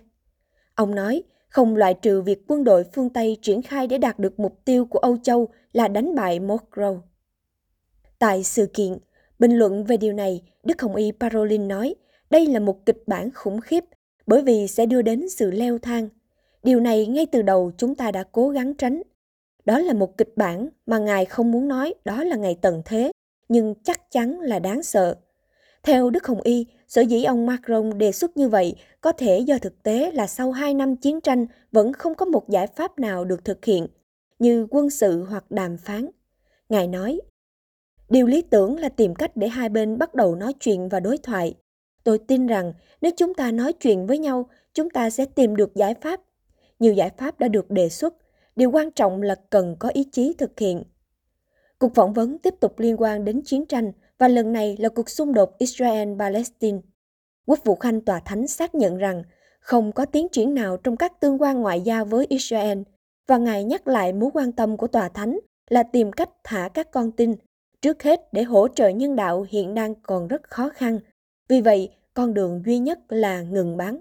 [0.76, 4.40] Ông nói không loại trừ việc quân đội phương Tây triển khai để đạt được
[4.40, 7.00] mục tiêu của Âu Châu là đánh bại Moscow.
[8.20, 8.98] Tại sự kiện,
[9.40, 11.96] bình luận về điều này, Đức Hồng Y Parolin nói
[12.30, 13.84] đây là một kịch bản khủng khiếp
[14.28, 16.10] bởi vì sẽ đưa đến sự leo thang.
[16.64, 19.02] Điều này ngay từ đầu chúng ta đã cố gắng tránh.
[19.66, 23.12] Đó là một kịch bản mà Ngài không muốn nói đó là ngày tận thế,
[23.50, 25.16] nhưng chắc chắn là đáng sợ.
[25.84, 29.58] Theo Đức Hồng Y, sở dĩ ông Macron đề xuất như vậy có thể do
[29.58, 33.26] thực tế là sau 2 năm chiến tranh vẫn không có một giải pháp nào
[33.26, 33.88] được thực hiện,
[34.40, 36.10] như quân sự hoặc đàm phán.
[36.70, 37.22] Ngài nói,
[38.10, 41.18] Điều lý tưởng là tìm cách để hai bên bắt đầu nói chuyện và đối
[41.18, 41.56] thoại.
[42.04, 45.76] Tôi tin rằng nếu chúng ta nói chuyện với nhau, chúng ta sẽ tìm được
[45.76, 46.22] giải pháp.
[46.80, 48.14] Nhiều giải pháp đã được đề xuất,
[48.56, 50.84] điều quan trọng là cần có ý chí thực hiện.
[51.80, 55.10] Cuộc phỏng vấn tiếp tục liên quan đến chiến tranh và lần này là cuộc
[55.10, 56.80] xung đột Israel-Palestine.
[57.46, 59.24] Quốc vụ Khanh Tòa Thánh xác nhận rằng
[59.60, 62.80] không có tiến triển nào trong các tương quan ngoại giao với Israel
[63.28, 66.92] và Ngài nhắc lại mối quan tâm của Tòa Thánh là tìm cách thả các
[66.92, 67.36] con tin,
[67.82, 71.00] trước hết để hỗ trợ nhân đạo hiện đang còn rất khó khăn.
[71.50, 74.00] Vì vậy, con đường duy nhất là ngừng bắn.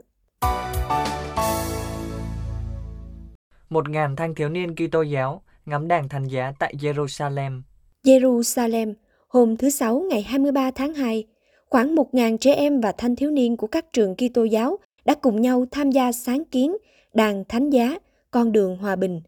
[3.69, 7.63] Một ngàn thanh thiếu niên Kitô giáo ngắm đàn thành giá tại Jerusalem.
[8.05, 8.95] Jerusalem,
[9.31, 11.25] hôm thứ Sáu ngày 23 tháng 2,
[11.69, 15.41] khoảng 1.000 trẻ em và thanh thiếu niên của các trường Kitô giáo đã cùng
[15.41, 16.77] nhau tham gia sáng kiến
[17.15, 17.99] đàn thánh giá,
[18.31, 19.21] con đường hòa bình.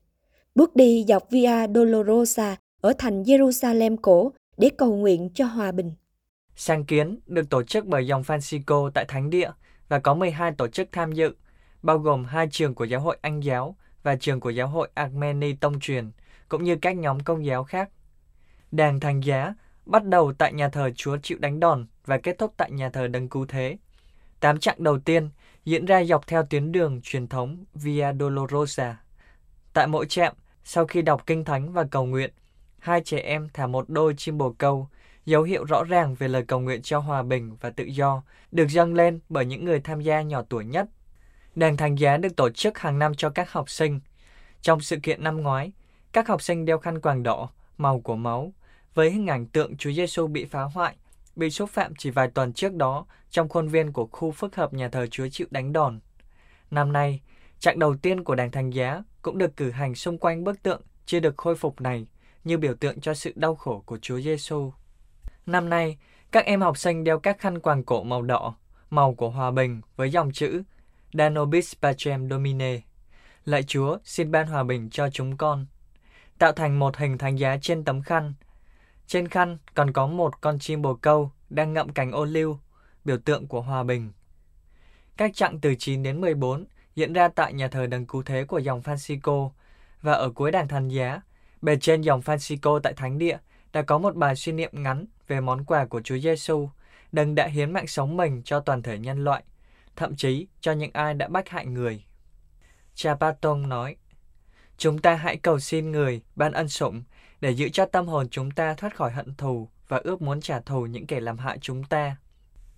[0.55, 5.93] Bước đi dọc Via Dolorosa ở thành Jerusalem cổ để cầu nguyện cho hòa bình.
[6.57, 9.51] Sáng kiến được tổ chức bởi dòng Francisco tại Thánh Địa
[9.88, 11.35] và có 12 tổ chức tham dự,
[11.83, 15.53] bao gồm hai trường của giáo hội Anh giáo và trường của giáo hội Armeni
[15.53, 16.11] Tông truyền,
[16.49, 17.91] cũng như các nhóm công giáo khác.
[18.73, 19.55] Đàn thành giá
[19.87, 23.09] bắt đầu tại nhà thờ Chúa chịu đánh đòn và kết thúc tại nhà thờ
[23.09, 23.77] Đấng Cứu Thế.
[24.40, 25.31] Tám chặng đầu tiên
[25.64, 28.97] diễn ra dọc theo tuyến đường truyền thống Via Dolorosa.
[29.73, 32.31] Tại mỗi trạm, sau khi đọc kinh thánh và cầu nguyện,
[32.79, 34.88] hai trẻ em thả một đôi chim bồ câu,
[35.25, 38.66] dấu hiệu rõ ràng về lời cầu nguyện cho hòa bình và tự do, được
[38.68, 40.87] dâng lên bởi những người tham gia nhỏ tuổi nhất.
[41.55, 44.01] Đàn thánh giá được tổ chức hàng năm cho các học sinh.
[44.62, 45.73] Trong sự kiện năm ngoái,
[46.12, 48.53] các học sinh đeo khăn quàng đỏ, màu của máu,
[48.94, 50.94] với hình ảnh tượng Chúa Giêsu bị phá hoại,
[51.37, 54.74] bị xúc phạm chỉ vài tuần trước đó trong khuôn viên của khu phức hợp
[54.74, 56.00] nhà thờ Chúa chịu đánh đòn.
[56.70, 57.20] Năm nay,
[57.59, 60.83] trạng đầu tiên của đàn thánh giá cũng được cử hành xung quanh bức tượng
[61.07, 62.07] chưa được khôi phục này
[62.44, 64.72] như biểu tượng cho sự đau khổ của Chúa Giêsu.
[65.46, 65.98] Năm nay,
[66.33, 68.55] các em học sinh đeo các khăn quàng cổ màu đỏ,
[68.90, 70.62] màu của hòa bình với dòng chữ
[71.12, 72.81] Danobis Pacem Domine.
[73.44, 75.66] Lạy Chúa, xin ban hòa bình cho chúng con.
[76.38, 78.35] tạo thành một hình thánh giá trên tấm khăn.
[79.12, 82.59] Trên khăn còn có một con chim bồ câu đang ngậm cành ô liu,
[83.05, 84.12] biểu tượng của hòa bình.
[85.16, 88.59] Các chặng từ 9 đến 14 diễn ra tại nhà thờ đấng cứu thế của
[88.59, 89.51] dòng Francisco
[90.03, 91.20] và ở cuối đàn thánh giá,
[91.62, 93.38] bề trên dòng Francisco tại thánh địa
[93.72, 96.68] đã có một bài suy niệm ngắn về món quà của Chúa Giêsu,
[97.12, 99.42] đấng đã hiến mạng sống mình cho toàn thể nhân loại,
[99.96, 102.05] thậm chí cho những ai đã bách hại người.
[102.94, 103.96] Cha Patong nói,
[104.77, 107.03] Chúng ta hãy cầu xin người ban ân sủng
[107.42, 110.61] để giữ cho tâm hồn chúng ta thoát khỏi hận thù và ước muốn trả
[110.61, 112.16] thù những kẻ làm hại chúng ta.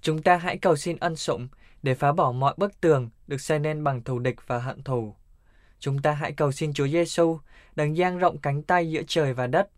[0.00, 1.48] Chúng ta hãy cầu xin ân sủng
[1.83, 5.14] để phá bỏ mọi bức tường được xây nên bằng thù địch và hận thù.
[5.79, 7.38] Chúng ta hãy cầu xin Chúa Giêsu
[7.77, 9.68] đấng dang rộng cánh tay giữa trời và đất,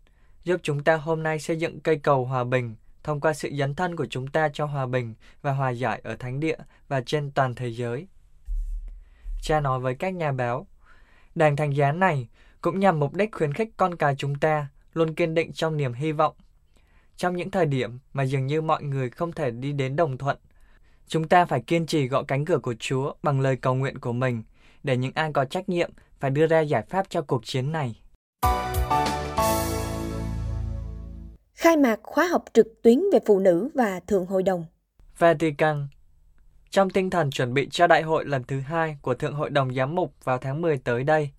[0.43, 3.75] giúp chúng ta hôm nay xây dựng cây cầu hòa bình thông qua sự dấn
[3.75, 7.31] thân của chúng ta cho hòa bình và hòa giải ở thánh địa và trên
[7.31, 8.07] toàn thế giới.
[9.41, 10.67] Cha nói với các nhà báo,
[11.35, 12.27] đàn thánh giá này
[12.61, 14.67] cũng nhằm mục đích khuyến khích con cái chúng ta
[14.97, 16.35] luôn kiên định trong niềm hy vọng.
[17.17, 20.37] Trong những thời điểm mà dường như mọi người không thể đi đến đồng thuận,
[21.07, 24.13] chúng ta phải kiên trì gõ cánh cửa của Chúa bằng lời cầu nguyện của
[24.13, 24.43] mình
[24.83, 27.95] để những ai có trách nhiệm phải đưa ra giải pháp cho cuộc chiến này.
[31.53, 34.65] Khai mạc khóa học trực tuyến về phụ nữ và Thượng Hội đồng
[35.17, 35.87] Vatican
[36.69, 39.73] Trong tinh thần chuẩn bị cho đại hội lần thứ hai của Thượng Hội đồng
[39.73, 41.29] Giám mục vào tháng 10 tới đây,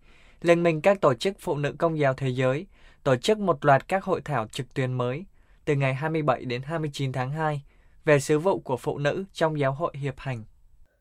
[0.43, 2.67] Liên minh các tổ chức phụ nữ công giáo thế giới
[3.09, 5.25] tổ chức một loạt các hội thảo trực tuyến mới
[5.65, 7.63] từ ngày 27 đến 29 tháng 2
[8.05, 10.45] về sứ vụ của phụ nữ trong giáo hội hiệp hành.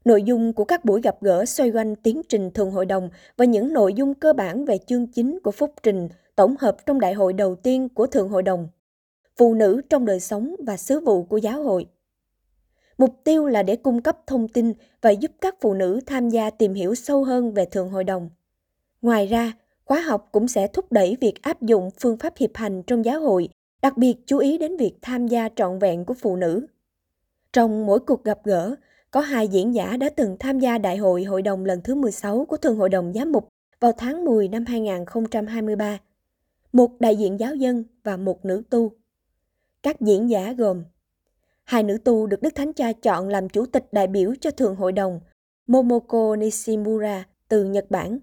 [0.05, 3.45] Nội dung của các buổi gặp gỡ xoay quanh tiến trình thường hội đồng và
[3.45, 7.13] những nội dung cơ bản về chương chính của phúc trình tổng hợp trong đại
[7.13, 8.67] hội đầu tiên của Thượng Hội đồng.
[9.37, 11.85] Phụ nữ trong đời sống và sứ vụ của giáo hội.
[12.97, 16.49] Mục tiêu là để cung cấp thông tin và giúp các phụ nữ tham gia
[16.49, 18.29] tìm hiểu sâu hơn về Thượng Hội đồng.
[19.01, 19.53] Ngoài ra,
[19.87, 23.21] khóa học cũng sẽ thúc đẩy việc áp dụng phương pháp hiệp hành trong giáo
[23.21, 23.49] hội,
[23.81, 26.67] đặc biệt chú ý đến việc tham gia trọn vẹn của phụ nữ.
[27.53, 28.75] Trong mỗi cuộc gặp gỡ,
[29.11, 32.45] có hai diễn giả đã từng tham gia đại hội hội đồng lần thứ 16
[32.45, 35.99] của Thường hội đồng giám mục vào tháng 10 năm 2023.
[36.73, 38.91] Một đại diện giáo dân và một nữ tu.
[39.83, 40.83] Các diễn giả gồm
[41.63, 44.75] Hai nữ tu được Đức Thánh Cha chọn làm chủ tịch đại biểu cho Thường
[44.75, 45.19] hội đồng
[45.67, 48.19] Momoko Nishimura từ Nhật Bản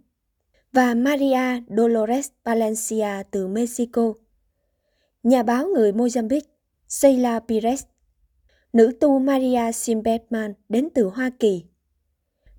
[0.75, 4.13] và Maria Dolores Valencia từ Mexico.
[5.23, 6.49] Nhà báo người Mozambique
[6.89, 7.83] Sheila Pires
[8.73, 11.65] nữ tu Maria Simbetman đến từ Hoa Kỳ,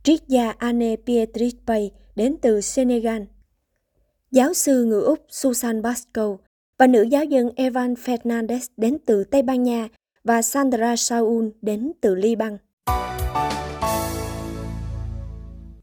[0.04, 3.21] triết gia Anne Pietrich Bay đến từ Senegal,
[4.32, 6.38] giáo sư người Úc Susan Basco
[6.78, 9.88] và nữ giáo dân Evan Fernandez đến từ Tây Ban Nha
[10.23, 12.58] và Sandra Saul đến từ Liban.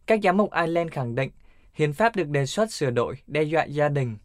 [0.07, 1.31] Các giám mục Ireland khẳng định
[1.75, 4.17] hiến pháp được đề xuất sửa đổi đe dọa gia đình.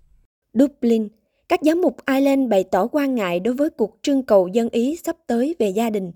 [0.54, 1.08] Dublin,
[1.50, 4.96] các giám mục Ireland bày tỏ quan ngại đối với cuộc trưng cầu dân Ý
[5.04, 6.12] sắp tới về gia đình.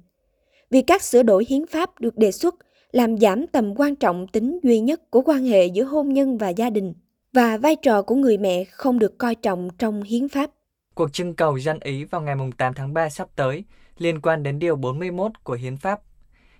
[0.69, 2.55] Vì các sửa đổi hiến pháp được đề xuất
[2.91, 6.49] làm giảm tầm quan trọng tính duy nhất của quan hệ giữa hôn nhân và
[6.49, 6.93] gia đình
[7.33, 10.49] và vai trò của người mẹ không được coi trọng trong hiến pháp.
[10.93, 13.63] Cuộc trưng cầu dân Ý vào ngày 8 tháng 3 sắp tới
[13.97, 16.01] liên quan đến Điều 41 của Hiến pháp.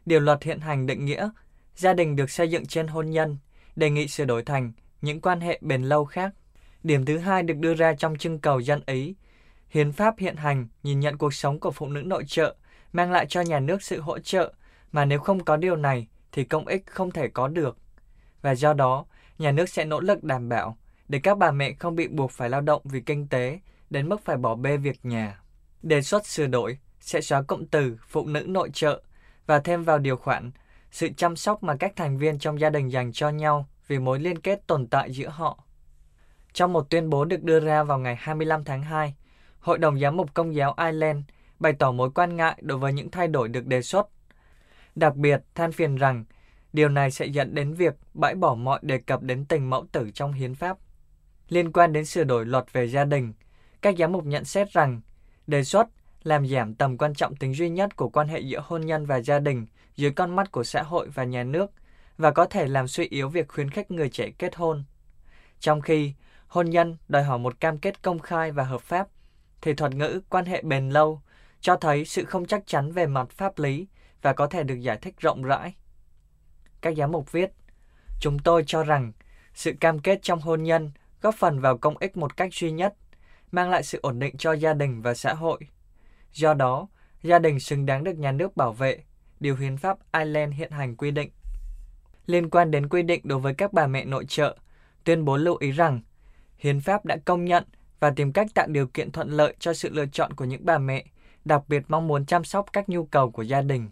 [0.05, 1.29] Điều luật hiện hành định nghĩa
[1.75, 3.37] gia đình được xây dựng trên hôn nhân,
[3.75, 6.33] đề nghị sửa đổi thành những quan hệ bền lâu khác.
[6.83, 9.15] Điểm thứ hai được đưa ra trong trưng cầu dân Ý.
[9.69, 12.55] Hiến pháp hiện hành nhìn nhận cuộc sống của phụ nữ nội trợ,
[12.93, 14.53] mang lại cho nhà nước sự hỗ trợ,
[14.91, 17.77] mà nếu không có điều này thì công ích không thể có được.
[18.41, 19.05] Và do đó,
[19.37, 22.49] nhà nước sẽ nỗ lực đảm bảo để các bà mẹ không bị buộc phải
[22.49, 25.41] lao động vì kinh tế đến mức phải bỏ bê việc nhà.
[25.81, 29.01] Đề xuất sửa đổi sẽ xóa cụm từ phụ nữ nội trợ
[29.45, 30.51] và thêm vào điều khoản
[30.91, 34.19] sự chăm sóc mà các thành viên trong gia đình dành cho nhau vì mối
[34.19, 35.63] liên kết tồn tại giữa họ.
[36.53, 39.15] Trong một tuyên bố được đưa ra vào ngày 25 tháng 2,
[39.59, 41.19] Hội đồng Giám mục Công giáo Ireland
[41.59, 44.07] bày tỏ mối quan ngại đối với những thay đổi được đề xuất.
[44.95, 46.25] Đặc biệt, than phiền rằng
[46.73, 50.11] điều này sẽ dẫn đến việc bãi bỏ mọi đề cập đến tình mẫu tử
[50.13, 50.77] trong hiến pháp.
[51.49, 53.33] Liên quan đến sửa đổi luật về gia đình,
[53.81, 55.01] các giám mục nhận xét rằng
[55.47, 55.87] đề xuất
[56.23, 59.17] làm giảm tầm quan trọng tính duy nhất của quan hệ giữa hôn nhân và
[59.17, 61.71] gia đình dưới con mắt của xã hội và nhà nước
[62.17, 64.83] và có thể làm suy yếu việc khuyến khích người trẻ kết hôn.
[65.59, 66.13] Trong khi
[66.47, 69.07] hôn nhân đòi hỏi một cam kết công khai và hợp pháp,
[69.61, 71.21] thì thuật ngữ quan hệ bền lâu
[71.61, 73.87] cho thấy sự không chắc chắn về mặt pháp lý
[74.21, 75.75] và có thể được giải thích rộng rãi.
[76.81, 77.51] Các giám mục viết,
[78.19, 79.11] chúng tôi cho rằng
[79.53, 82.93] sự cam kết trong hôn nhân góp phần vào công ích một cách duy nhất,
[83.51, 85.59] mang lại sự ổn định cho gia đình và xã hội.
[86.33, 86.87] Do đó,
[87.23, 89.03] gia đình xứng đáng được nhà nước bảo vệ,
[89.39, 91.29] điều hiến pháp Ireland hiện hành quy định.
[92.25, 94.57] Liên quan đến quy định đối với các bà mẹ nội trợ,
[95.03, 96.01] tuyên bố lưu ý rằng
[96.57, 97.63] Hiến pháp đã công nhận
[97.99, 100.77] và tìm cách tạo điều kiện thuận lợi cho sự lựa chọn của những bà
[100.77, 101.05] mẹ,
[101.45, 103.89] đặc biệt mong muốn chăm sóc các nhu cầu của gia đình.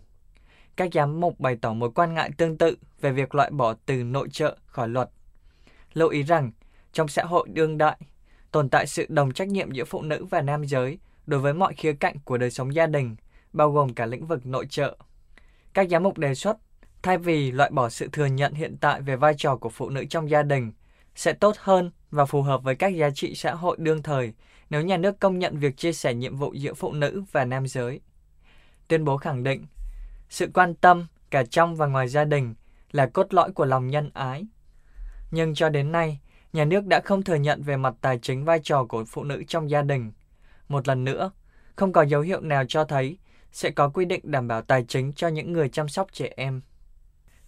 [0.75, 4.03] Các giám mục bày tỏ mối quan ngại tương tự về việc loại bỏ từ
[4.03, 5.09] nội trợ khỏi luật.
[5.93, 6.51] Lưu ý rằng,
[6.93, 7.97] trong xã hội đương đại,
[8.51, 10.99] tồn tại sự đồng trách nhiệm giữa phụ nữ và nam giới
[11.29, 13.15] đối với mọi khía cạnh của đời sống gia đình,
[13.53, 14.97] bao gồm cả lĩnh vực nội trợ.
[15.73, 16.57] Các giám mục đề xuất,
[17.01, 20.05] thay vì loại bỏ sự thừa nhận hiện tại về vai trò của phụ nữ
[20.09, 20.71] trong gia đình,
[21.15, 24.33] sẽ tốt hơn và phù hợp với các giá trị xã hội đương thời
[24.69, 27.67] nếu nhà nước công nhận việc chia sẻ nhiệm vụ giữa phụ nữ và nam
[27.67, 27.99] giới.
[28.87, 29.65] Tuyên bố khẳng định,
[30.29, 32.55] sự quan tâm cả trong và ngoài gia đình
[32.91, 34.45] là cốt lõi của lòng nhân ái.
[35.31, 36.19] Nhưng cho đến nay,
[36.53, 39.43] nhà nước đã không thừa nhận về mặt tài chính vai trò của phụ nữ
[39.47, 40.11] trong gia đình.
[40.69, 41.31] Một lần nữa,
[41.75, 43.17] không có dấu hiệu nào cho thấy
[43.51, 46.61] sẽ có quy định đảm bảo tài chính cho những người chăm sóc trẻ em.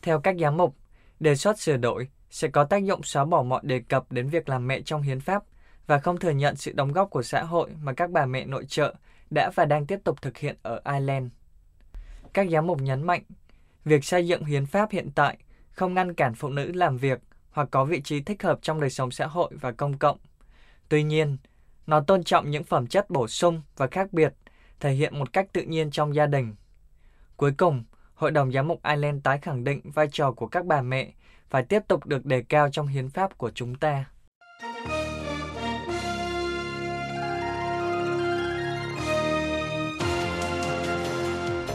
[0.02, 0.76] Theo các giám mục,
[1.20, 4.50] đề xuất sửa đổi sẽ có tác dụng xóa bỏ mọi đề cập đến việc
[4.50, 5.44] làm mẹ trong hiến pháp
[5.88, 8.66] và không thừa nhận sự đóng góp của xã hội mà các bà mẹ nội
[8.66, 8.96] trợ
[9.30, 11.28] đã và đang tiếp tục thực hiện ở Ireland.
[12.34, 13.24] Các giám mục nhấn mạnh,
[13.86, 15.38] việc xây dựng hiến pháp hiện tại
[15.72, 17.20] không ngăn cản phụ nữ làm việc
[17.52, 20.18] hoặc có vị trí thích hợp trong đời sống xã hội và công cộng.
[20.90, 21.38] Tuy nhiên,
[21.92, 24.34] nó tôn trọng những phẩm chất bổ sung và khác biệt,
[24.80, 26.56] thể hiện một cách tự nhiên trong gia đình.
[27.38, 30.82] Cuối cùng, Hội đồng Giám mục Ireland tái khẳng định vai trò của các bà
[30.82, 31.12] mẹ
[31.50, 34.06] phải tiếp tục được đề cao trong hiến pháp của chúng ta.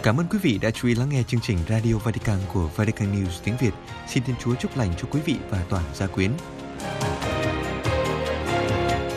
[0.02, 3.12] Cảm ơn quý vị đã chú ý lắng nghe chương trình Radio Vatican của Vatican
[3.12, 3.72] News tiếng Việt.
[4.09, 6.31] Xin Thiên Chúa chúc lành cho quý vị và toàn gia quyến.